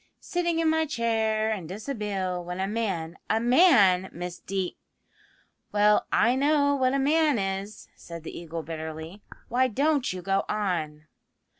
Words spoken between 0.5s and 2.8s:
in my chair in dishabille, when a